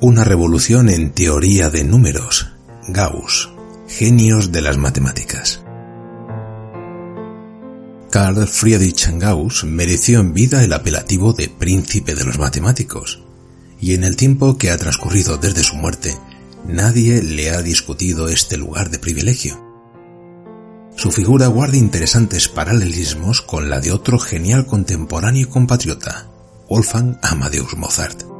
Una 0.00 0.22
revolución 0.22 0.90
en 0.90 1.10
teoría 1.10 1.70
de 1.70 1.82
números. 1.82 2.52
Gauss, 2.86 3.50
genios 3.88 4.52
de 4.52 4.62
las 4.62 4.76
matemáticas. 4.76 5.60
Carl 8.08 8.46
Friedrich 8.46 9.10
Gauss 9.18 9.64
mereció 9.64 10.20
en 10.20 10.34
vida 10.34 10.62
el 10.62 10.72
apelativo 10.72 11.32
de 11.32 11.48
príncipe 11.48 12.14
de 12.14 12.22
los 12.22 12.38
matemáticos, 12.38 13.24
y 13.80 13.94
en 13.94 14.04
el 14.04 14.14
tiempo 14.14 14.56
que 14.56 14.70
ha 14.70 14.78
transcurrido 14.78 15.36
desde 15.36 15.64
su 15.64 15.74
muerte, 15.74 16.16
nadie 16.64 17.20
le 17.20 17.50
ha 17.50 17.60
discutido 17.60 18.28
este 18.28 18.56
lugar 18.56 18.90
de 18.90 19.00
privilegio. 19.00 19.60
Su 20.94 21.10
figura 21.10 21.48
guarda 21.48 21.76
interesantes 21.76 22.46
paralelismos 22.46 23.42
con 23.42 23.68
la 23.68 23.80
de 23.80 23.90
otro 23.90 24.20
genial 24.20 24.64
contemporáneo 24.64 25.42
y 25.42 25.50
compatriota, 25.50 26.28
Wolfgang 26.68 27.18
Amadeus 27.20 27.76
Mozart. 27.76 28.37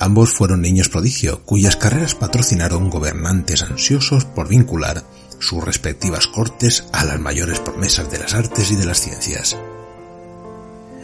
Ambos 0.00 0.32
fueron 0.32 0.62
niños 0.62 0.88
prodigio, 0.88 1.44
cuyas 1.44 1.76
carreras 1.76 2.14
patrocinaron 2.14 2.88
gobernantes 2.88 3.62
ansiosos 3.62 4.24
por 4.24 4.48
vincular 4.48 5.04
sus 5.38 5.62
respectivas 5.62 6.26
cortes 6.26 6.84
a 6.92 7.04
las 7.04 7.20
mayores 7.20 7.60
promesas 7.60 8.10
de 8.10 8.18
las 8.18 8.32
artes 8.32 8.70
y 8.70 8.76
de 8.76 8.86
las 8.86 8.98
ciencias. 8.98 9.58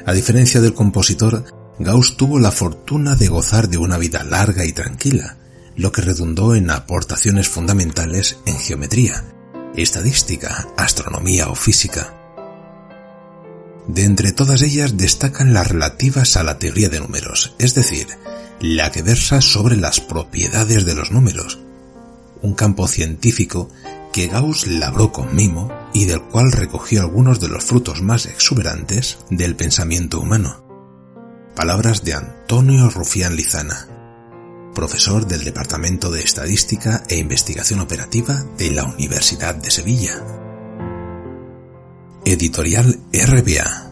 A 0.07 0.13
diferencia 0.15 0.63
del 0.63 0.73
compositor, 0.73 1.45
Gauss 1.79 2.17
tuvo 2.17 2.39
la 2.39 2.51
fortuna 2.51 3.17
de 3.17 3.29
gozar 3.29 3.69
de 3.69 3.77
una 3.77 3.99
vida 3.99 4.25
larga 4.25 4.65
y 4.65 4.73
tranquila, 4.73 5.37
lo 5.77 5.93
que 5.93 6.01
redundó 6.01 6.55
en 6.55 6.71
aportaciones 6.71 7.51
fundamentales 7.51 8.39
en 8.47 8.57
geometría, 8.59 9.25
estadística, 9.77 10.69
astronomía 10.79 11.51
o 11.51 11.55
física. 11.55 12.16
De 13.89 14.05
entre 14.05 14.33
todas 14.33 14.63
ellas 14.63 14.97
destacan 14.97 15.53
las 15.53 15.69
relativas 15.69 16.37
a 16.37 16.43
la 16.43 16.59
teoría 16.59 16.89
de 16.89 17.01
números, 17.01 17.55
es 17.59 17.75
decir, 17.75 18.07
la 18.61 18.91
que 18.91 19.03
versa 19.03 19.41
sobre 19.41 19.77
las 19.77 20.01
propiedades 20.01 20.85
de 20.85 20.95
los 20.95 21.13
números, 21.13 21.59
un 22.43 22.55
campo 22.55 22.89
científico 22.89 23.71
que 24.13 24.29
Gauss 24.29 24.67
labró 24.67 25.13
con 25.13 25.35
mimo 25.37 25.71
y 25.93 26.07
del 26.07 26.23
cual 26.23 26.51
recogió 26.51 27.03
algunos 27.03 27.39
de 27.41 27.49
los 27.49 27.65
frutos 27.65 28.03
más 28.03 28.27
exuberantes 28.27 29.19
del 29.31 29.57
pensamiento 29.57 30.21
humano. 30.21 30.65
Palabras 31.55 32.03
de 32.03 32.15
Antonio 32.15 32.91
Rufián 32.91 33.37
Lizana, 33.37 33.89
profesor 34.75 35.27
del 35.27 35.45
Departamento 35.45 36.11
de 36.11 36.21
Estadística 36.21 37.03
e 37.09 37.17
Investigación 37.17 37.81
Operativa 37.81 38.45
de 38.59 38.71
la 38.73 38.85
Universidad 38.85 39.55
de 39.55 39.71
Sevilla. 39.71 40.46
Editorial 42.27 42.93
RBA 43.13 43.86